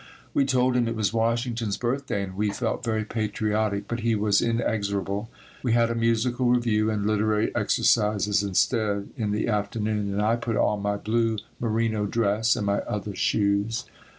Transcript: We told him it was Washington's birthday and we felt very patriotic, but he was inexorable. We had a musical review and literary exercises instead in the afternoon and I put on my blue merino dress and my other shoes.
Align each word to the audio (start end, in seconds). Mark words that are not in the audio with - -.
We 0.33 0.45
told 0.45 0.75
him 0.75 0.87
it 0.87 0.95
was 0.95 1.13
Washington's 1.13 1.77
birthday 1.77 2.23
and 2.23 2.35
we 2.35 2.49
felt 2.49 2.83
very 2.83 3.05
patriotic, 3.05 3.87
but 3.87 3.99
he 3.99 4.15
was 4.15 4.41
inexorable. 4.41 5.29
We 5.61 5.73
had 5.73 5.91
a 5.91 5.93
musical 5.93 6.47
review 6.47 6.89
and 6.89 7.05
literary 7.05 7.55
exercises 7.55 8.41
instead 8.41 9.11
in 9.15 9.29
the 9.29 9.47
afternoon 9.47 10.11
and 10.11 10.19
I 10.19 10.37
put 10.37 10.57
on 10.57 10.81
my 10.81 10.97
blue 10.97 11.37
merino 11.59 12.07
dress 12.07 12.55
and 12.55 12.65
my 12.65 12.79
other 12.79 13.13
shoes. 13.13 13.85